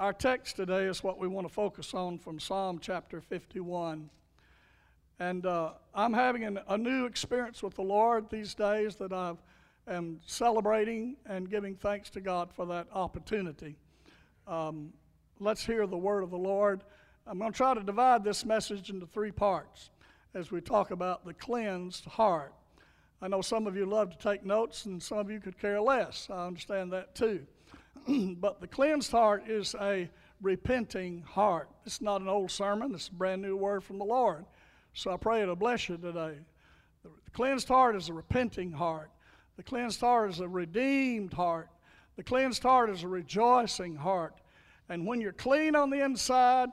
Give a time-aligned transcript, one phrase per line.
[0.00, 4.08] our text today is what we want to focus on from Psalm chapter 51.
[5.18, 9.34] And uh, I'm having an, a new experience with the Lord these days that I
[9.86, 13.76] am celebrating and giving thanks to God for that opportunity.
[14.48, 14.94] Um,
[15.38, 16.82] let's hear the word of the Lord.
[17.26, 19.90] I'm going to try to divide this message into three parts
[20.32, 22.54] as we talk about the cleansed heart.
[23.20, 25.78] I know some of you love to take notes, and some of you could care
[25.78, 26.28] less.
[26.30, 27.46] I understand that too.
[28.36, 30.08] but the cleansed heart is a
[30.42, 31.68] repenting heart.
[31.84, 34.44] It's not an old sermon, it's a brand new word from the Lord.
[34.94, 36.38] So I pray it'll bless you today.
[37.02, 39.10] The cleansed heart is a repenting heart.
[39.56, 41.68] The cleansed heart is a redeemed heart.
[42.16, 44.34] The cleansed heart is a rejoicing heart.
[44.88, 46.70] And when you're clean on the inside,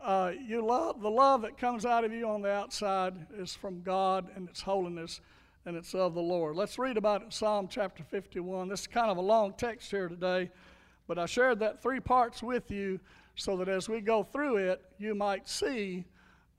[0.00, 3.82] uh, you love the love that comes out of you on the outside is from
[3.82, 5.20] God and its holiness
[5.66, 6.54] and it's of the Lord.
[6.54, 8.68] Let's read about it Psalm chapter 51.
[8.68, 10.48] This is kind of a long text here today,
[11.08, 13.00] but I shared that three parts with you
[13.34, 16.04] so that as we go through it, you might see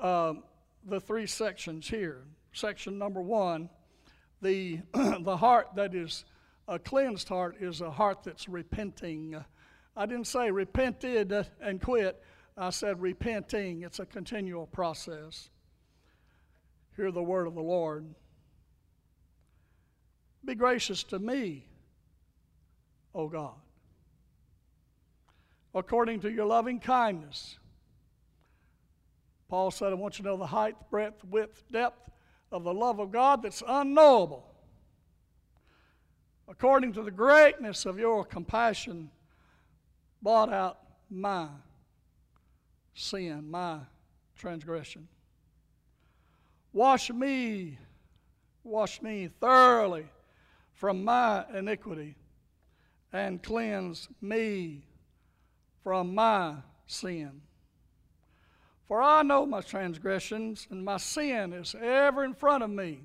[0.01, 0.43] um,
[0.85, 2.25] the three sections here.
[2.51, 3.69] Section number one,
[4.41, 6.25] the, the heart that is
[6.67, 9.41] a cleansed heart is a heart that's repenting.
[9.95, 12.21] I didn't say repented and quit.
[12.57, 13.83] I said repenting.
[13.83, 15.49] It's a continual process.
[16.97, 18.13] Hear the word of the Lord.
[20.47, 21.65] Be gracious to me,
[23.13, 23.55] O God,
[25.75, 27.59] according to your loving kindness.
[29.49, 32.09] Paul said, I want you to know the height, breadth, width, depth
[32.49, 34.49] of the love of God that's unknowable.
[36.47, 39.11] According to the greatness of your compassion,
[40.21, 41.49] blot out my
[42.93, 43.79] sin, my
[44.37, 45.09] transgression.
[46.71, 47.77] Wash me,
[48.63, 50.05] wash me thoroughly
[50.77, 52.15] from my iniquity
[53.11, 54.85] and cleanse me
[55.83, 56.53] from my
[56.85, 57.41] sin.
[58.87, 63.01] For I know my transgressions, and my sin is ever in front of me.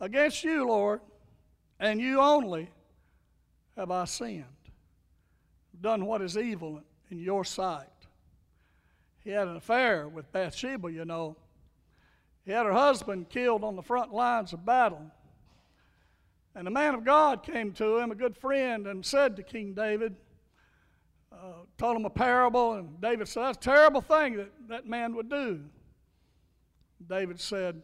[0.00, 1.00] Against you, Lord,
[1.78, 2.70] and you only,
[3.76, 4.44] have I sinned,
[5.80, 7.86] done what is evil in your sight.
[9.22, 11.36] He had an affair with Bathsheba, you know.
[12.44, 15.10] He had her husband killed on the front lines of battle.
[16.54, 19.74] And a man of God came to him, a good friend, and said to King
[19.74, 20.14] David,
[21.32, 25.16] uh, told him a parable, and David said, That's a terrible thing that that man
[25.16, 25.60] would do.
[27.08, 27.82] David said,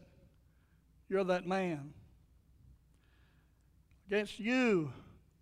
[1.09, 1.93] You're that man.
[4.07, 4.91] Against you,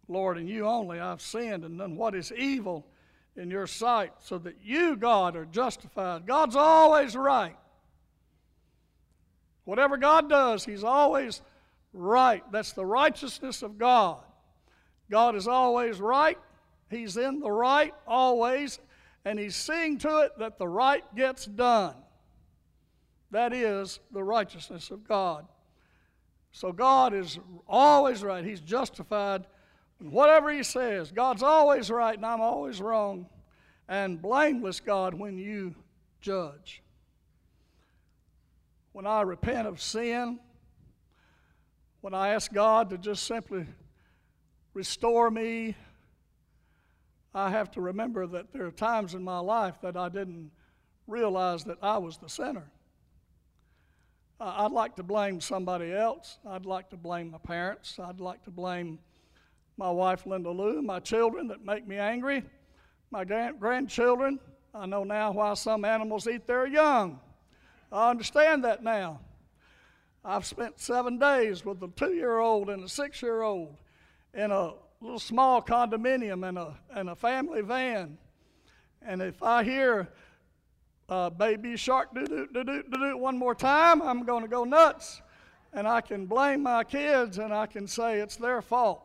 [0.08, 2.88] Lord, and you only, I've sinned and done what is evil
[3.36, 6.26] in your sight, so that you, God, are justified.
[6.26, 7.56] God's always right.
[9.66, 11.42] Whatever God does, He's always
[11.94, 12.44] right.
[12.52, 14.20] That's the righteousness of God.
[15.10, 16.38] God is always right.
[16.90, 18.80] He's in the right always,
[19.26, 21.96] and He's seeing to it that the right gets done.
[23.32, 25.46] That is the righteousness of God.
[26.52, 28.44] So God is always right.
[28.44, 29.46] He's justified.
[30.00, 33.28] Whatever He says, God's always right, and I'm always wrong.
[33.88, 35.76] And blameless God when you
[36.22, 36.82] judge.
[38.92, 40.40] When I repent of sin,
[42.02, 43.66] when I ask God to just simply
[44.74, 45.76] restore me,
[47.34, 50.52] I have to remember that there are times in my life that I didn't
[51.08, 52.72] realize that I was the sinner.
[54.40, 56.40] I'd like to blame somebody else.
[56.48, 58.00] I'd like to blame my parents.
[58.00, 59.00] I'd like to blame
[59.76, 62.44] my wife, Linda Lou, my children that make me angry,
[63.12, 64.40] my grandchildren.
[64.74, 67.20] I know now why some animals eat their young.
[67.92, 69.20] I understand that now.
[70.24, 73.76] I've spent seven days with a two year old and a six year old
[74.34, 78.18] in a little small condominium and a, and a family van.
[79.02, 80.10] And if I hear
[81.08, 84.64] uh, baby shark do do do do do one more time, I'm going to go
[84.64, 85.22] nuts.
[85.72, 89.04] And I can blame my kids and I can say it's their fault.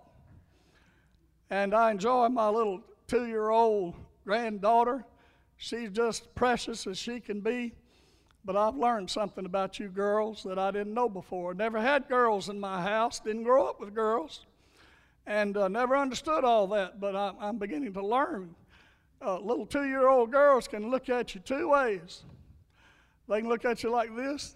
[1.50, 3.94] And I enjoy my little two year old
[4.24, 5.04] granddaughter.
[5.56, 7.74] She's just precious as she can be.
[8.44, 11.54] But I've learned something about you girls that I didn't know before.
[11.54, 14.44] Never had girls in my house, didn't grow up with girls,
[15.26, 17.00] and uh, never understood all that.
[17.00, 18.54] But I, am beginning to learn.
[19.24, 22.24] Uh, little two year old girls can look at you two ways.
[23.28, 24.54] They can look at you like this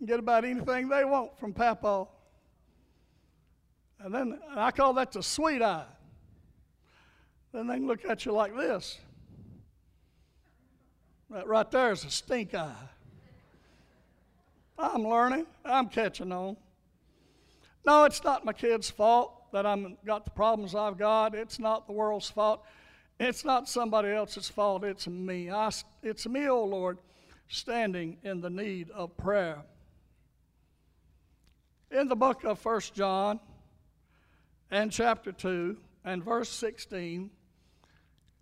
[0.00, 2.08] and get about anything they want from Papa.
[4.00, 5.84] And then and I call that the sweet eye.
[7.52, 8.98] Then they can look at you like this
[11.32, 12.74] that right there is a stink eye.
[14.78, 15.46] I'm learning.
[15.64, 16.56] I'm catching on.
[17.84, 19.50] No, it's not my kid's fault.
[19.52, 21.34] that I'm got the problems I've got.
[21.34, 22.64] It's not the world's fault.
[23.20, 24.84] It's not somebody else's fault.
[24.84, 25.50] It's me.
[25.50, 25.70] I,
[26.02, 26.98] it's me, O oh Lord,
[27.48, 29.58] standing in the need of prayer.
[31.90, 33.40] In the book of First John
[34.70, 37.30] and chapter 2 and verse 16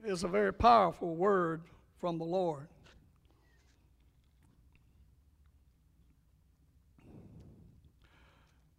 [0.04, 1.62] is a very powerful word
[2.00, 2.68] from the Lord.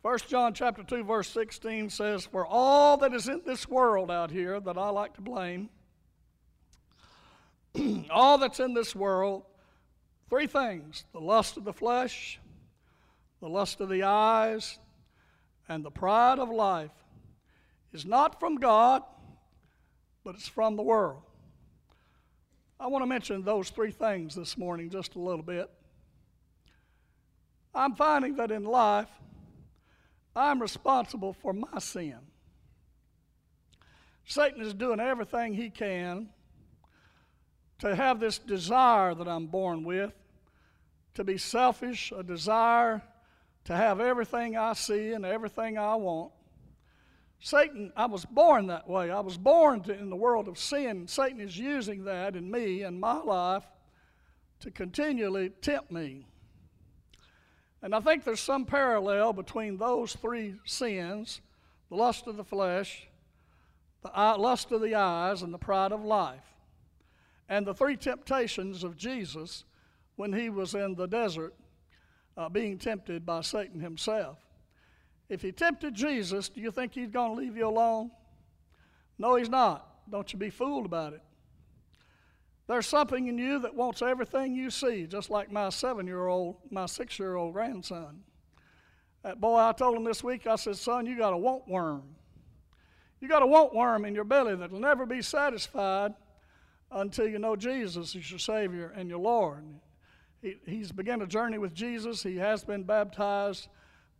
[0.01, 4.31] First John chapter 2 verse 16 says, "For all that is in this world out
[4.31, 5.69] here that I like to blame,
[8.09, 9.45] all that's in this world,
[10.27, 12.39] three things: the lust of the flesh,
[13.41, 14.79] the lust of the eyes,
[15.69, 16.91] and the pride of life
[17.93, 19.03] is not from God,
[20.23, 21.21] but it's from the world."
[22.79, 25.69] I want to mention those three things this morning just a little bit.
[27.75, 29.07] I'm finding that in life
[30.35, 32.17] I'm responsible for my sin.
[34.25, 36.29] Satan is doing everything he can
[37.79, 40.13] to have this desire that I'm born with,
[41.15, 43.01] to be selfish, a desire
[43.65, 46.31] to have everything I see and everything I want.
[47.39, 49.09] Satan, I was born that way.
[49.09, 51.07] I was born to, in the world of sin.
[51.07, 53.65] Satan is using that in me and my life
[54.59, 56.27] to continually tempt me.
[57.81, 61.41] And I think there's some parallel between those three sins
[61.89, 63.07] the lust of the flesh,
[64.01, 66.45] the lust of the eyes, and the pride of life.
[67.49, 69.65] And the three temptations of Jesus
[70.15, 71.53] when he was in the desert
[72.37, 74.37] uh, being tempted by Satan himself.
[75.27, 78.11] If he tempted Jesus, do you think he's going to leave you alone?
[79.17, 80.09] No, he's not.
[80.09, 81.21] Don't you be fooled about it.
[82.67, 86.57] There's something in you that wants everything you see, just like my seven year old,
[86.69, 88.21] my six year old grandson.
[89.23, 92.03] That boy, I told him this week, I said, Son, you got a want worm.
[93.19, 96.13] You got a want worm in your belly that'll never be satisfied
[96.91, 99.63] until you know Jesus is your Savior and your Lord.
[100.41, 103.67] He, he's begun a journey with Jesus, he has been baptized,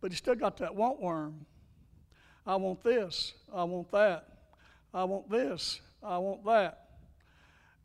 [0.00, 1.46] but he still got that want worm.
[2.46, 4.28] I want this, I want that,
[4.94, 6.81] I want this, I want that.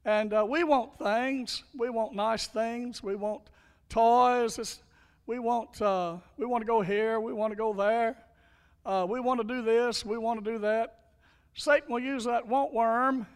[0.07, 1.63] And uh, we want things.
[1.77, 3.03] We want nice things.
[3.03, 3.41] We want
[3.89, 4.79] toys.
[5.25, 7.19] We want, uh, we want to go here.
[7.19, 8.15] We want to go there.
[8.85, 10.05] Uh, we want to do this.
[10.05, 10.99] We want to do that.
[11.55, 13.27] Satan will use that want worm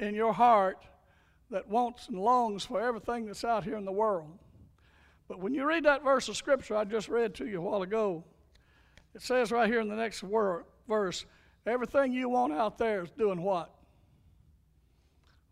[0.00, 0.84] in your heart
[1.52, 4.36] that wants and longs for everything that's out here in the world.
[5.28, 7.82] But when you read that verse of Scripture I just read to you a while
[7.82, 8.24] ago,
[9.14, 11.24] it says right here in the next word, verse,
[11.66, 13.75] everything you want out there is doing what?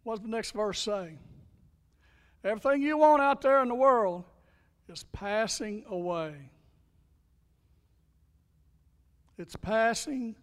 [0.05, 1.19] What does the next verse say?
[2.45, 4.25] Everything you want out there in the world
[4.89, 6.35] is passing away.
[9.39, 10.37] It's passing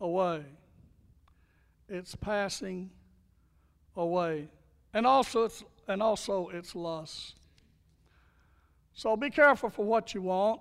[0.00, 0.44] away.
[1.88, 2.90] It's passing
[3.96, 4.48] away.
[4.92, 7.34] And also it's and also it's lust.
[8.92, 10.60] So be careful for what you want.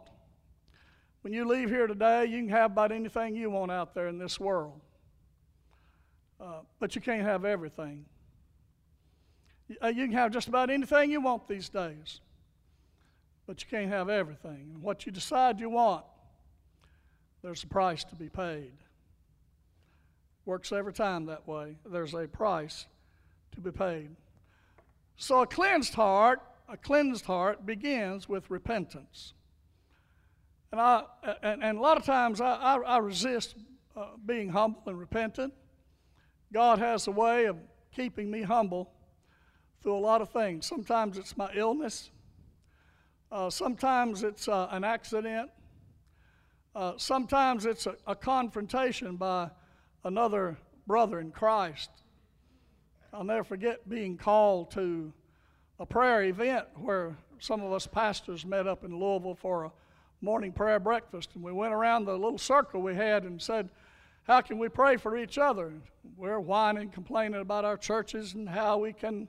[1.22, 4.18] When you leave here today, you can have about anything you want out there in
[4.18, 4.82] this world.
[6.42, 8.06] Uh, but you can't have everything.
[9.82, 12.22] Uh, you can have just about anything you want these days,
[13.48, 14.72] but you can't have everything.
[14.74, 16.06] And what you decide you want,
[17.42, 18.74] there's a price to be paid.
[20.46, 21.78] Works every time that way.
[21.86, 22.86] There's a price
[23.54, 24.10] to be paid.
[25.16, 29.34] So a cleansed heart, a cleansed heart begins with repentance.
[30.72, 31.04] And, I,
[31.44, 33.56] and, and a lot of times I, I, I resist
[33.96, 35.54] uh, being humble and repentant.
[36.52, 37.58] God has a way of
[37.96, 38.92] keeping me humble
[39.84, 40.66] through a lot of things.
[40.66, 42.10] Sometimes it's my illness,
[43.32, 45.52] uh, sometimes it's uh, an accident,
[46.74, 49.50] uh, sometimes it's a, a, confrontation by
[50.06, 51.90] another brother in Christ.
[53.12, 55.12] I'll never forget being called to
[55.80, 59.72] a prayer event where some of us pastors met up in Louisville for a
[60.22, 63.70] morning prayer breakfast, and we went around the little circle we had and said,
[64.24, 65.74] How can we pray for each other?
[66.16, 69.28] We're whining, complaining about our churches and how we can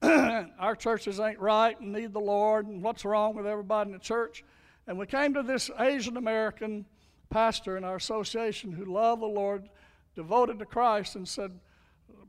[0.58, 3.98] our churches ain't right and need the Lord and what's wrong with everybody in the
[3.98, 4.44] church.
[4.86, 6.86] And we came to this Asian American
[7.30, 9.68] pastor in our association who loved the Lord,
[10.14, 11.52] devoted to Christ, and said,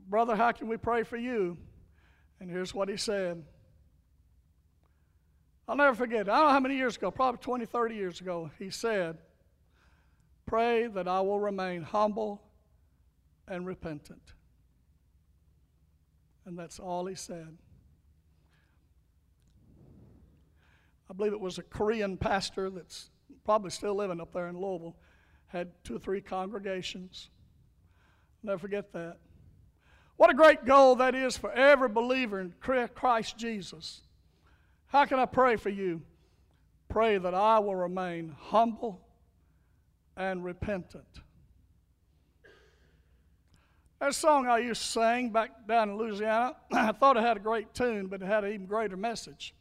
[0.08, 1.56] Brother, how can we pray for you?
[2.40, 3.44] And here's what he said.
[5.68, 6.28] I'll never forget.
[6.28, 9.18] I don't know how many years ago, probably 20, 30 years ago, he said,
[10.44, 12.42] Pray that I will remain humble
[13.46, 14.32] and repentant.
[16.50, 17.56] And that's all he said.
[21.08, 23.10] I believe it was a Korean pastor that's
[23.44, 24.96] probably still living up there in Louisville,
[25.46, 27.30] had two or three congregations.
[28.42, 29.18] Never forget that.
[30.16, 34.02] What a great goal that is for every believer in Christ Jesus.
[34.86, 36.02] How can I pray for you?
[36.88, 39.06] Pray that I will remain humble
[40.16, 41.20] and repentant.
[44.00, 47.40] That song I used to sing back down in Louisiana, I thought it had a
[47.40, 49.54] great tune, but it had an even greater message.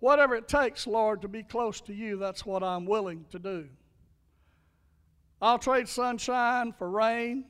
[0.00, 3.68] Whatever it takes, Lord, to be close to you, that's what I'm willing to do.
[5.40, 7.44] I'll trade sunshine for rain.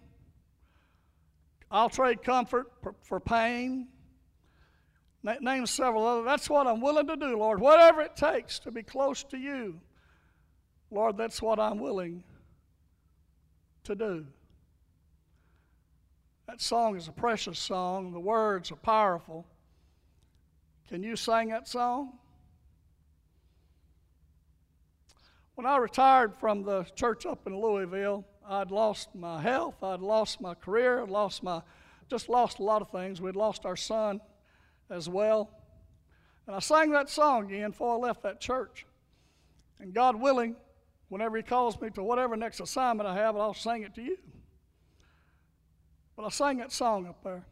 [1.71, 2.71] I'll trade comfort
[3.03, 3.89] for pain.
[5.23, 6.23] Name several other.
[6.23, 7.61] That's what I'm willing to do, Lord.
[7.61, 9.81] Whatever it takes to be close to you,
[10.91, 12.23] Lord, that's what I'm willing
[13.85, 14.27] to do.
[16.47, 18.13] That song is a precious song.
[18.13, 19.47] The words are powerful.
[20.89, 22.19] Can you sing that song?
[25.55, 30.41] When I retired from the church up in Louisville, I'd lost my health, I'd lost
[30.41, 31.63] my career, I'd lost my,
[32.11, 33.21] just lost a lot of things.
[33.21, 34.21] We'd lost our son
[34.91, 35.51] as well.
[36.47, 38.85] And I sang that song again before I left that church.
[39.79, 40.57] And God willing,
[41.09, 44.19] whenever He calls me to whatever next assignment I have, I'll sing it to you.
[46.25, 47.45] But I sang that song up there.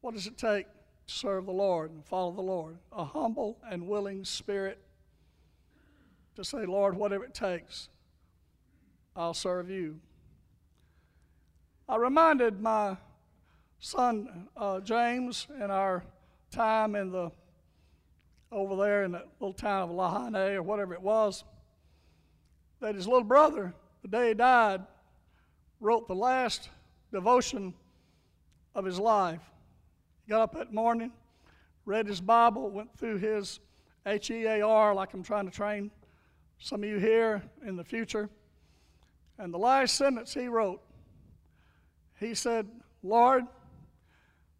[0.00, 0.66] What does it take
[1.06, 2.78] to serve the Lord and follow the Lord?
[2.90, 4.80] A humble and willing spirit
[6.34, 7.90] to say, Lord, whatever it takes,
[9.14, 10.00] I'll serve you.
[11.88, 12.96] I reminded my
[13.78, 16.02] son uh, James in our
[16.50, 17.30] time in the
[18.50, 21.44] over there in the little town of Lahaina or whatever it was
[22.80, 24.80] that his little brother, the day he died,
[25.78, 26.68] wrote the last
[27.12, 27.74] devotion
[28.74, 29.40] of his life.
[30.24, 31.12] He got up that morning,
[31.84, 33.60] read his Bible, went through his
[34.04, 35.90] H E A R, like I'm trying to train
[36.58, 38.28] some of you here in the future.
[39.38, 40.80] And the last sentence he wrote,
[42.18, 42.66] he said,
[43.02, 43.44] Lord,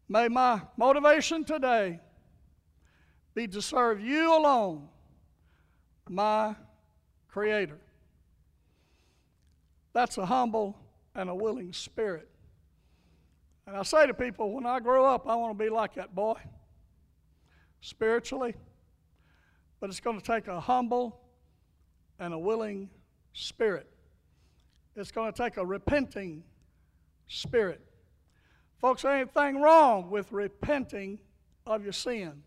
[0.09, 2.01] may my motivation today
[3.35, 4.89] be to serve you alone,
[6.09, 6.55] my
[7.29, 7.79] Creator.
[9.93, 10.79] That's a humble
[11.15, 12.29] and a willing spirit.
[13.67, 16.15] And I say to people, when I grow up, I want to be like that
[16.15, 16.35] boy,
[17.81, 18.55] spiritually.
[19.81, 21.21] But it's going to take a humble
[22.19, 22.89] and a willing
[23.33, 23.89] spirit.
[24.95, 26.45] It's going to take a repenting
[27.27, 27.81] spirit.
[28.81, 31.19] Folks, there ain't anything wrong with repenting
[31.67, 32.43] of your sin.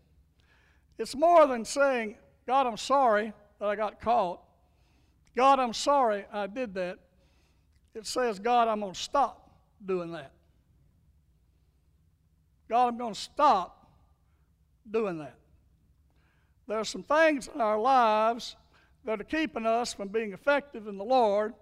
[0.98, 4.40] It's more than saying, God, I'm sorry that I got caught.
[5.36, 6.98] God, I'm sorry I did that.
[7.94, 9.50] It says, God, I'm going to stop
[9.84, 10.32] doing that.
[12.70, 13.90] God, I'm going to stop
[14.88, 15.34] doing that.
[16.68, 18.54] There are some things in our lives
[19.04, 21.52] that are keeping us from being effective in the Lord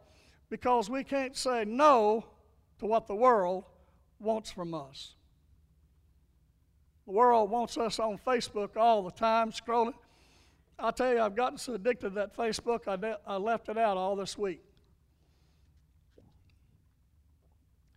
[0.51, 2.27] because we can't say no
[2.79, 3.65] to what the world
[4.21, 5.15] wants from us.
[7.07, 9.95] The world wants us on Facebook all the time, scrolling.
[10.79, 13.79] I tell you, I've gotten so addicted to that Facebook, I, de- I left it
[13.79, 14.63] out all this week.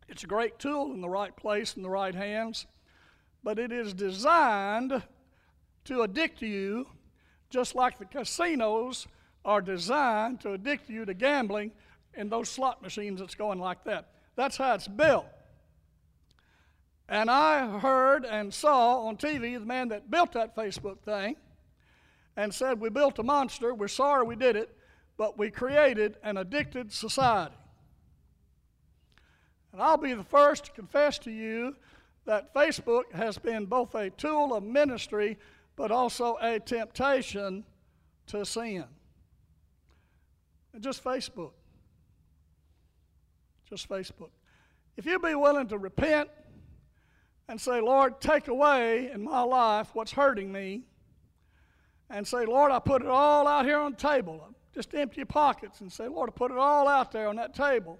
[0.07, 2.67] It's a great tool in the right place, in the right hands
[3.43, 5.01] but it is designed
[5.85, 6.87] to addict you,
[7.49, 9.07] just like the casinos
[9.43, 11.71] are designed to addict you to gambling
[12.13, 14.09] in those slot machines that's going like that.
[14.35, 15.25] That's how it's built.
[17.09, 21.35] And I heard and saw on TV the man that built that Facebook thing
[22.37, 23.73] and said, We built a monster.
[23.73, 24.77] We're sorry we did it,
[25.17, 27.55] but we created an addicted society.
[29.73, 31.75] And I'll be the first to confess to you
[32.25, 35.37] that Facebook has been both a tool of ministry
[35.75, 37.63] but also a temptation
[38.27, 38.85] to sin.
[40.73, 41.51] And just Facebook.
[43.69, 44.29] Just Facebook.
[44.97, 46.29] If you be willing to repent
[47.47, 50.83] and say, Lord, take away in my life what's hurting me,
[52.11, 54.45] and say, Lord, I put it all out here on the table.
[54.73, 57.53] Just empty your pockets and say, Lord, I put it all out there on that
[57.53, 57.97] table.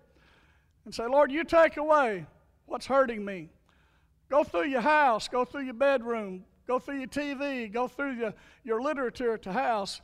[0.85, 2.25] And say, Lord, you take away
[2.65, 3.49] what's hurting me.
[4.31, 8.33] Go through your house, go through your bedroom, go through your TV, go through your,
[8.63, 10.00] your literature at the house.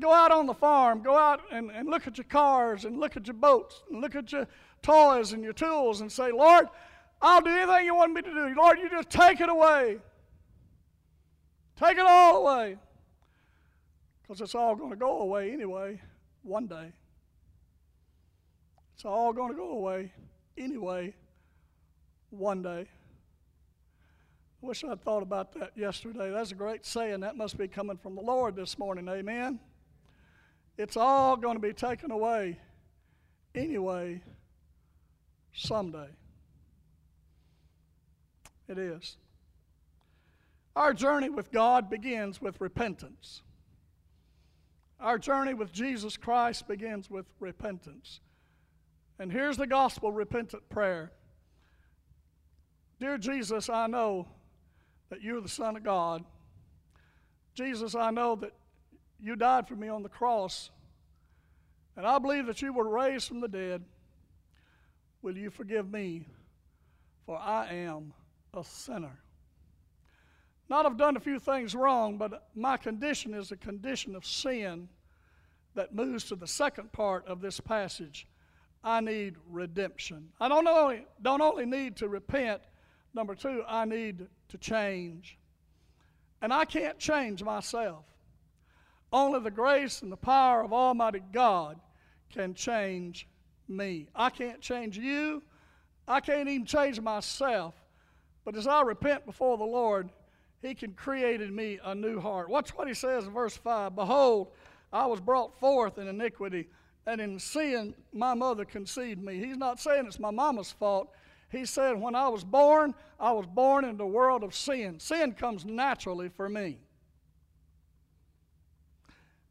[0.00, 3.16] Go out on the farm, go out and, and look at your cars and look
[3.16, 4.48] at your boats and look at your
[4.82, 6.66] toys and your tools and say, Lord,
[7.22, 8.54] I'll do anything you want me to do.
[8.56, 9.98] Lord, you just take it away.
[11.76, 12.78] Take it all away.
[14.22, 16.00] Because it's all going to go away anyway,
[16.42, 16.92] one day.
[18.96, 20.12] It's all going to go away
[20.58, 21.14] anyway,
[22.30, 22.88] one day.
[24.62, 26.30] Wish I'd thought about that yesterday.
[26.30, 27.20] That's a great saying.
[27.20, 29.08] That must be coming from the Lord this morning.
[29.08, 29.58] Amen.
[30.78, 32.60] it's all going to be taken away
[33.56, 34.22] anyway
[35.52, 36.10] someday.
[38.68, 39.16] It is.
[40.76, 43.42] Our journey with God begins with repentance.
[45.00, 48.20] Our journey with Jesus Christ begins with repentance.
[49.18, 51.10] And here's the gospel repentant prayer
[53.00, 54.28] Dear Jesus, I know
[55.12, 56.24] that you're the Son of God.
[57.52, 58.54] Jesus, I know that
[59.20, 60.70] you died for me on the cross.
[61.98, 63.84] And I believe that you were raised from the dead.
[65.20, 66.24] Will you forgive me?
[67.26, 68.14] For I am
[68.54, 69.20] a sinner.
[70.70, 74.88] Not I've done a few things wrong, but my condition is a condition of sin
[75.74, 78.26] that moves to the second part of this passage.
[78.82, 80.30] I need redemption.
[80.40, 82.62] I don't only, don't only need to repent,
[83.12, 85.38] number two, I need to change.
[86.40, 88.04] And I can't change myself.
[89.12, 91.78] Only the grace and the power of Almighty God
[92.32, 93.26] can change
[93.68, 94.06] me.
[94.14, 95.42] I can't change you.
[96.06, 97.74] I can't even change myself.
[98.44, 100.10] But as I repent before the Lord,
[100.60, 102.48] He can create in me a new heart.
[102.48, 104.48] Watch what He says in verse 5 Behold,
[104.92, 106.68] I was brought forth in iniquity,
[107.06, 109.38] and in sin my mother conceived me.
[109.38, 111.10] He's not saying it's my mama's fault.
[111.52, 114.98] He said, When I was born, I was born into a world of sin.
[114.98, 116.78] Sin comes naturally for me.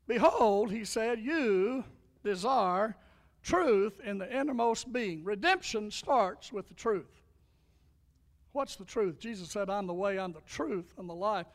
[0.08, 1.86] Behold, he said, you
[2.24, 2.98] desire
[3.44, 5.24] truth in the innermost being.
[5.24, 7.22] Redemption starts with the truth.
[8.52, 9.20] What's the truth?
[9.20, 11.46] Jesus said, I'm the way, I'm the truth, I'm the life.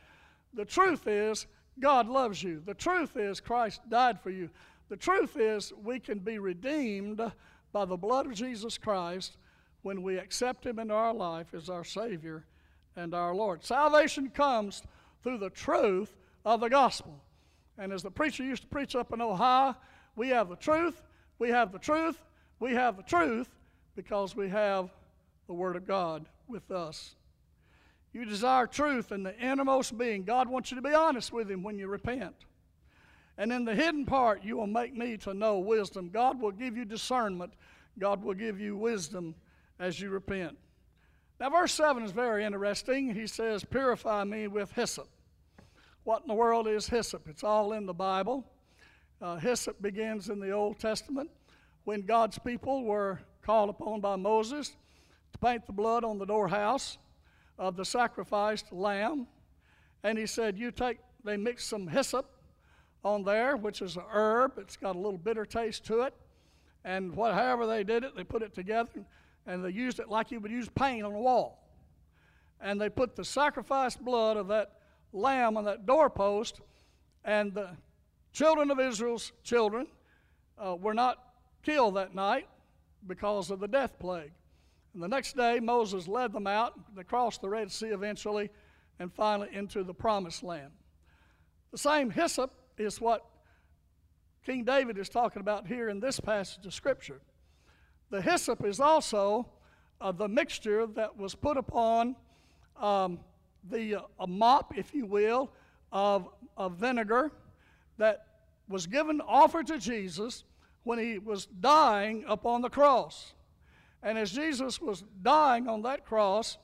[0.53, 1.45] The truth is,
[1.79, 2.63] God loves you.
[2.65, 4.49] The truth is, Christ died for you.
[4.89, 7.21] The truth is, we can be redeemed
[7.71, 9.37] by the blood of Jesus Christ
[9.81, 12.45] when we accept Him into our life as our Savior
[12.95, 13.63] and our Lord.
[13.63, 14.83] Salvation comes
[15.23, 17.21] through the truth of the gospel.
[17.77, 19.75] And as the preacher used to preach up in Ohio,
[20.15, 21.01] we have the truth,
[21.39, 22.23] we have the truth,
[22.59, 23.49] we have the truth
[23.95, 24.89] because we have
[25.47, 27.15] the Word of God with us.
[28.13, 30.23] You desire truth in the innermost being.
[30.23, 32.35] God wants you to be honest with Him when you repent.
[33.37, 36.09] And in the hidden part, you will make me to know wisdom.
[36.09, 37.53] God will give you discernment.
[37.99, 39.35] God will give you wisdom
[39.79, 40.57] as you repent.
[41.39, 43.13] Now, verse 7 is very interesting.
[43.13, 45.07] He says, Purify me with hyssop.
[46.03, 47.27] What in the world is hyssop?
[47.27, 48.43] It's all in the Bible.
[49.21, 51.29] Uh, hyssop begins in the Old Testament
[51.83, 54.75] when God's people were called upon by Moses
[55.31, 56.97] to paint the blood on the doorhouse
[57.59, 59.27] of the sacrificed lamb.
[60.03, 62.29] And he said, You take, they mixed some hyssop
[63.03, 64.53] on there, which is a herb.
[64.57, 66.13] It's got a little bitter taste to it.
[66.83, 68.89] And whatever they did it, they put it together
[69.47, 71.63] and they used it like you would use paint on a wall.
[72.59, 74.73] And they put the sacrificed blood of that
[75.13, 76.59] lamb on that doorpost,
[77.23, 77.69] and the
[78.33, 79.87] children of Israel's children
[80.57, 81.17] uh, were not
[81.63, 82.47] killed that night
[83.07, 84.31] because of the death plague.
[84.93, 86.73] And the next day, Moses led them out.
[86.95, 88.49] They crossed the Red Sea eventually,
[88.99, 90.71] and finally into the promised land.
[91.71, 93.23] The same hyssop is what
[94.45, 97.21] King David is talking about here in this passage of Scripture.
[98.09, 99.47] The hyssop is also
[99.99, 102.15] uh, the mixture that was put upon
[102.79, 103.19] um,
[103.69, 105.51] the uh, a mop, if you will,
[105.91, 107.31] of, of vinegar
[107.97, 108.25] that
[108.69, 110.43] was given, offered to Jesus
[110.83, 113.33] when he was dying upon the cross.
[114.03, 116.57] And as Jesus was dying on that cross,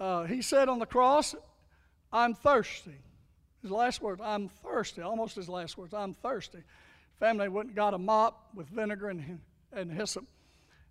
[0.00, 1.34] uh, he said on the cross,
[2.12, 2.98] I'm thirsty.
[3.62, 5.02] His last words, I'm thirsty.
[5.02, 6.62] Almost his last words, I'm thirsty.
[7.18, 9.40] Family went and got a mop with vinegar and,
[9.72, 10.24] and hyssop.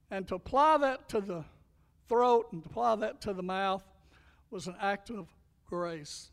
[0.10, 1.44] And to apply that to the
[2.08, 3.84] throat and to apply that to the mouth
[4.50, 5.28] was an act of
[5.70, 6.32] grace.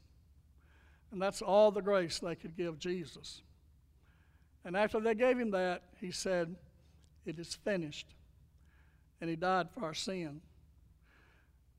[1.10, 3.42] And that's all the grace they could give Jesus.
[4.64, 6.54] And after they gave him that, he said,
[7.26, 8.14] It is finished.
[9.20, 10.40] And he died for our sin.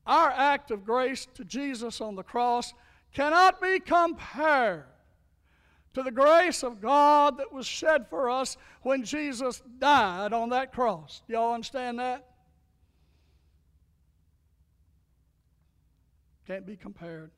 [0.06, 2.72] Our act of grace to Jesus on the cross
[3.12, 4.84] cannot be compared
[5.96, 10.70] to the grace of God that was shed for us when Jesus died on that
[10.70, 11.22] cross.
[11.26, 12.28] Y'all understand that?
[16.46, 17.30] Can't be compared.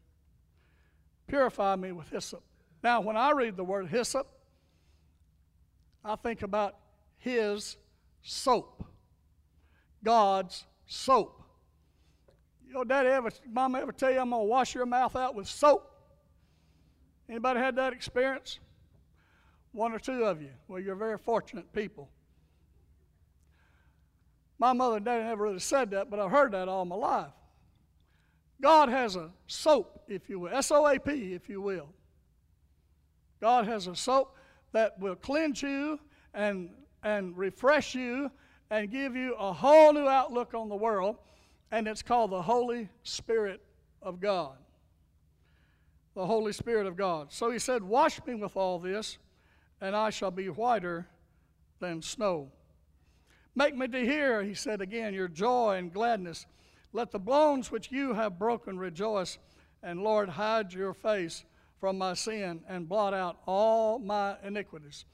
[1.29, 2.42] Purify me with hyssop.
[2.83, 4.27] Now, when I read the word hyssop,
[6.05, 6.75] I think about
[7.18, 7.77] His
[8.23, 8.85] soap,
[10.03, 11.44] God's soap.
[12.66, 15.47] You know, Daddy ever, Mama ever tell you I'm gonna wash your mouth out with
[15.47, 15.98] soap?
[17.29, 18.59] Anybody had that experience?
[19.73, 20.51] One or two of you.
[20.67, 22.09] Well, you're very fortunate people.
[24.59, 27.33] My mother and daddy never really said that, but I've heard that all my life.
[28.61, 31.91] God has a soap, if you will, S O A P, if you will.
[33.41, 34.35] God has a soap,
[34.73, 35.99] that will cleanse you
[36.35, 36.71] and,
[37.03, 38.31] and refresh you
[38.71, 41.17] and give you a whole new outlook on the world,
[41.71, 43.62] and it's called the Holy Spirit
[44.03, 44.57] of God.
[46.19, 47.33] The Holy Spirit of God.
[47.33, 49.19] So he said, Wash me with all this,
[49.81, 51.07] and I shall be whiter
[51.79, 52.51] than snow.
[53.55, 56.47] Make me to hear, he said again, your joy and gladness.
[56.93, 59.39] Let the bones which you have broken rejoice,
[59.81, 61.45] and Lord, hide your face
[61.79, 65.05] from my sin and blot out all my iniquities.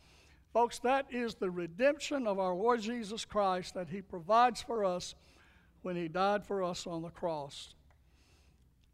[0.54, 5.14] Folks, that is the redemption of our Lord Jesus Christ that He provides for us
[5.82, 7.74] when He died for us on the cross.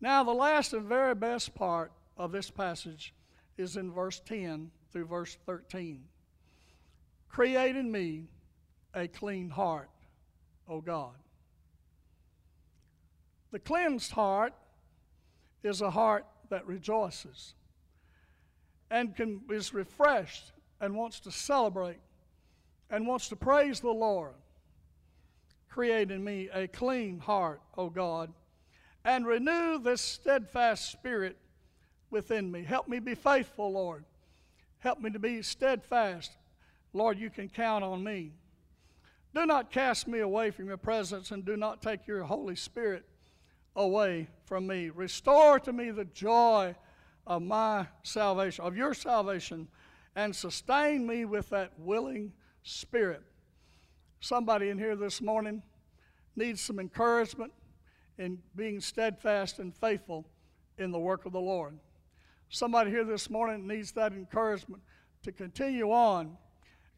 [0.01, 3.15] Now, the last and very best part of this passage
[3.57, 6.05] is in verse 10 through verse 13.
[7.31, 8.27] Create in me
[8.93, 9.89] a clean heart,
[10.69, 11.15] O God.
[13.53, 14.53] The cleansed heart
[15.63, 17.55] is a heart that rejoices
[18.91, 22.01] and can, is refreshed and wants to celebrate
[22.91, 24.35] and wants to praise the Lord.
[25.71, 28.31] Create in me a clean heart, O God,
[29.07, 31.39] and renew this steadfast spirit
[32.11, 32.63] within me.
[32.63, 34.05] Help me be faithful, Lord.
[34.79, 36.37] Help me to be steadfast.
[36.93, 38.33] Lord, you can count on me.
[39.35, 43.05] Do not cast me away from your presence, and do not take your Holy Spirit
[43.77, 44.91] away from me.
[44.91, 46.75] Restore to me the joy
[47.27, 49.69] of my salvation, of your salvation,
[50.17, 52.33] and sustain me with that willing
[52.65, 53.23] spirit.
[54.19, 55.63] Somebody in here this morning
[56.35, 57.53] needs some encouragement
[58.19, 60.27] in being steadfast and faithful
[60.77, 61.79] in the work of the Lord.
[62.53, 64.83] Somebody here this morning needs that encouragement
[65.23, 66.37] to continue on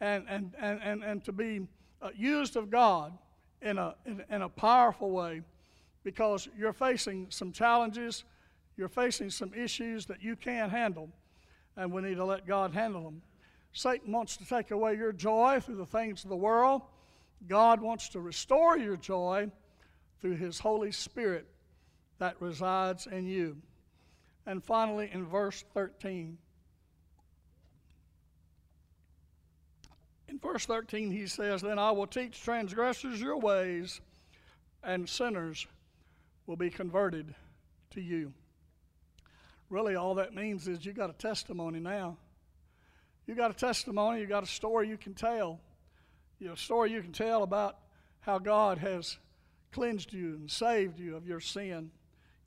[0.00, 1.68] and, and, and, and, and to be
[2.00, 3.12] uh, used of God
[3.60, 5.42] in a, in, in a powerful way
[6.04, 8.24] because you're facing some challenges,
[8.78, 11.10] you're facing some issues that you can't handle,
[11.76, 13.20] and we need to let God handle them.
[13.74, 16.80] Satan wants to take away your joy through the things of the world.
[17.46, 19.50] God wants to restore your joy
[20.22, 21.46] through His Holy Spirit
[22.18, 23.58] that resides in you.
[24.46, 26.36] And finally, in verse 13,
[30.28, 34.00] in verse 13, he says, Then I will teach transgressors your ways,
[34.82, 35.66] and sinners
[36.46, 37.34] will be converted
[37.90, 38.32] to you.
[39.70, 42.16] Really, all that means is you got a testimony now.
[43.26, 45.60] You got a testimony, you got a story you can tell.
[46.40, 47.78] You know, a story you can tell about
[48.20, 49.18] how God has
[49.70, 51.90] cleansed you and saved you of your sin.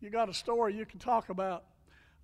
[0.02, 1.64] You got a story you can talk about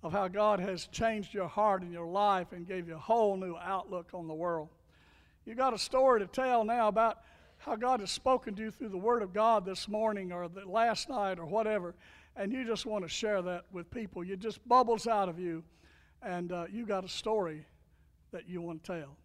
[0.02, 3.36] of how God has changed your heart and your life and gave you a whole
[3.36, 4.68] new outlook on the world.
[5.44, 7.18] You got a story to tell now about
[7.58, 10.64] how God has spoken to you through the Word of God this morning or the
[10.68, 11.94] last night or whatever,
[12.36, 14.22] and you just want to share that with people.
[14.22, 15.62] It just bubbles out of you,
[16.22, 17.64] and uh, you got a story
[18.32, 19.16] that you want to tell.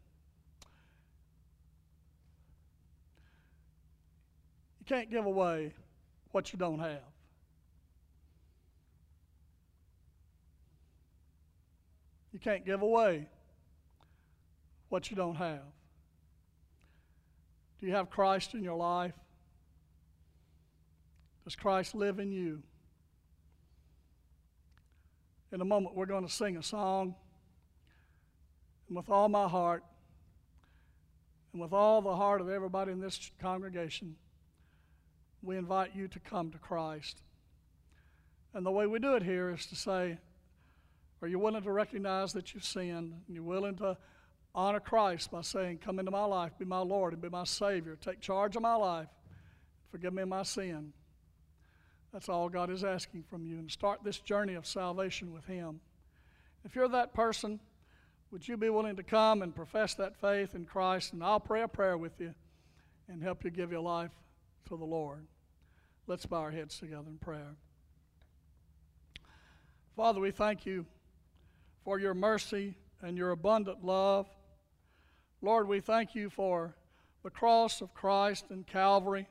[4.80, 5.74] You can't give away
[6.32, 7.02] what you don't have.
[12.38, 13.26] You can't give away
[14.89, 15.63] what you don't have.
[17.80, 19.15] Do you have Christ in your life?
[21.45, 22.62] Does Christ live in you?
[25.52, 27.15] In a moment, we're going to sing a song.
[28.88, 29.84] And with all my heart,
[31.54, 34.15] and with all the heart of everybody in this congregation,
[35.41, 37.17] we invite you to come to Christ.
[38.54, 40.19] And the way we do it here is to say,
[41.22, 43.14] Are you willing to recognize that you've sinned?
[43.28, 43.98] And you're willing to
[44.54, 47.96] honor Christ by saying, Come into my life, be my Lord, and be my Savior.
[47.96, 49.08] Take charge of my life.
[49.92, 50.94] Forgive me my sin.
[52.14, 53.58] That's all God is asking from you.
[53.58, 55.80] And start this journey of salvation with Him.
[56.64, 57.60] If you're that person,
[58.32, 61.14] would you be willing to come and profess that faith in Christ?
[61.14, 62.34] And I'll pray a prayer with you
[63.08, 64.12] and help you give your life
[64.68, 65.26] to the Lord.
[66.08, 67.56] Let's bow our heads together in prayer.
[69.96, 70.86] Father, we thank you
[71.88, 74.28] for your mercy and your abundant love.
[75.41, 76.76] Lord, we thank you for
[77.23, 79.26] the cross of Christ and Calvary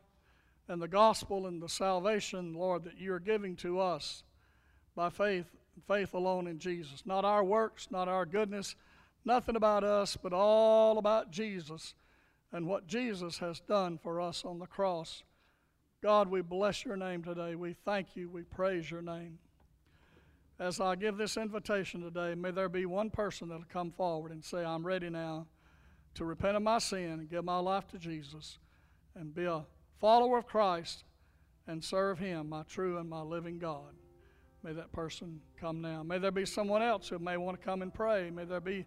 [0.66, 4.22] and the gospel and the salvation, Lord, that you are giving to us
[4.94, 5.44] by faith,
[5.86, 7.02] faith alone in Jesus.
[7.04, 8.74] Not our works, not our goodness,
[9.22, 11.92] nothing about us, but all about Jesus
[12.52, 15.24] and what Jesus has done for us on the cross.
[16.02, 17.54] God, we bless your name today.
[17.54, 18.30] We thank you.
[18.30, 19.40] We praise your name.
[20.58, 24.42] As I give this invitation today, may there be one person that'll come forward and
[24.42, 25.46] say, I'm ready now
[26.14, 28.58] to repent of my sin and give my life to Jesus
[29.14, 29.64] and be a
[30.00, 31.04] follower of Christ
[31.66, 33.92] and serve Him, my true and my living God.
[34.62, 36.02] May that person come now.
[36.02, 38.30] May there be someone else who may want to come and pray.
[38.30, 38.86] May there be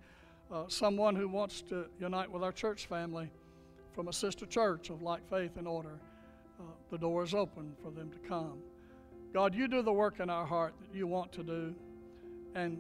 [0.51, 3.29] uh, someone who wants to unite with our church family
[3.93, 5.99] from a sister church of like faith and order,
[6.59, 8.59] uh, the door is open for them to come.
[9.33, 11.75] God, you do the work in our heart that you want to do
[12.55, 12.79] and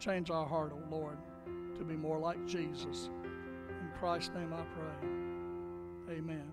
[0.00, 1.16] change our heart, O oh Lord,
[1.78, 3.08] to be more like Jesus.
[3.68, 6.16] In Christ's name I pray.
[6.18, 6.52] Amen.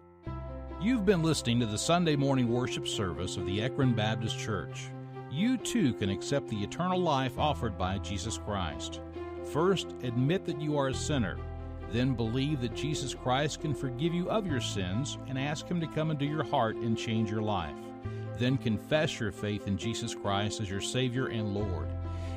[0.79, 4.89] You've been listening to the Sunday morning worship service of the Ekron Baptist Church.
[5.31, 9.01] You too can accept the eternal life offered by Jesus Christ.
[9.51, 11.37] First, admit that you are a sinner.
[11.89, 15.87] Then believe that Jesus Christ can forgive you of your sins and ask Him to
[15.87, 17.75] come into your heart and change your life.
[18.37, 21.87] Then confess your faith in Jesus Christ as your Savior and Lord.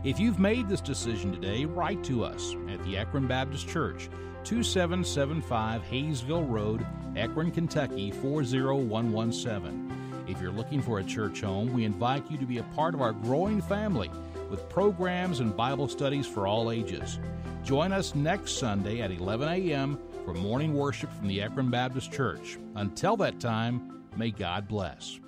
[0.05, 4.09] If you've made this decision today, write to us at the Ekron Baptist Church,
[4.45, 10.25] 2775 Hayesville Road, Ekron, Kentucky 40117.
[10.29, 13.01] If you're looking for a church home, we invite you to be a part of
[13.01, 14.11] our growing family
[14.51, 17.19] with programs and Bible studies for all ages.
[17.65, 19.99] Join us next Sunday at 11 a.m.
[20.25, 22.59] for morning worship from the Ekron Baptist Church.
[22.77, 25.19] Until that time, may God bless.